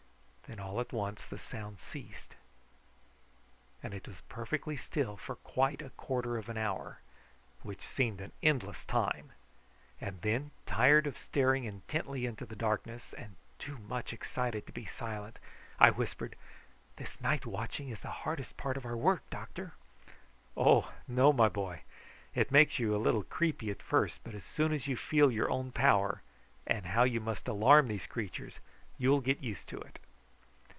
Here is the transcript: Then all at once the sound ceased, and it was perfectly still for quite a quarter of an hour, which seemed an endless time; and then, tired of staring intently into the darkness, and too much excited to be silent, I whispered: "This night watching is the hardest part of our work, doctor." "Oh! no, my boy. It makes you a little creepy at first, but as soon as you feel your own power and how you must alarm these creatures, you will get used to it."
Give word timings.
Then 0.51 0.59
all 0.59 0.81
at 0.81 0.91
once 0.91 1.25
the 1.25 1.37
sound 1.37 1.79
ceased, 1.79 2.35
and 3.81 3.93
it 3.93 4.05
was 4.05 4.19
perfectly 4.27 4.75
still 4.75 5.15
for 5.15 5.35
quite 5.37 5.81
a 5.81 5.91
quarter 5.91 6.35
of 6.35 6.49
an 6.49 6.57
hour, 6.57 6.99
which 7.63 7.87
seemed 7.87 8.19
an 8.19 8.33
endless 8.43 8.83
time; 8.83 9.31
and 10.01 10.19
then, 10.23 10.51
tired 10.65 11.07
of 11.07 11.17
staring 11.17 11.63
intently 11.63 12.25
into 12.25 12.45
the 12.45 12.57
darkness, 12.57 13.13
and 13.13 13.37
too 13.59 13.77
much 13.77 14.11
excited 14.11 14.65
to 14.67 14.73
be 14.73 14.83
silent, 14.85 15.39
I 15.79 15.89
whispered: 15.89 16.35
"This 16.97 17.21
night 17.21 17.45
watching 17.45 17.87
is 17.87 18.01
the 18.01 18.09
hardest 18.27 18.57
part 18.57 18.75
of 18.75 18.85
our 18.85 18.97
work, 18.97 19.23
doctor." 19.29 19.71
"Oh! 20.57 20.91
no, 21.07 21.31
my 21.31 21.47
boy. 21.47 21.83
It 22.35 22.51
makes 22.51 22.77
you 22.77 22.93
a 22.93 22.97
little 22.99 23.23
creepy 23.23 23.71
at 23.71 23.81
first, 23.81 24.19
but 24.25 24.35
as 24.35 24.43
soon 24.43 24.73
as 24.73 24.85
you 24.85 24.97
feel 24.97 25.31
your 25.31 25.49
own 25.49 25.71
power 25.71 26.23
and 26.67 26.87
how 26.87 27.03
you 27.03 27.21
must 27.21 27.47
alarm 27.47 27.87
these 27.87 28.05
creatures, 28.05 28.59
you 28.97 29.09
will 29.11 29.21
get 29.21 29.39
used 29.39 29.69
to 29.69 29.79
it." 29.79 29.97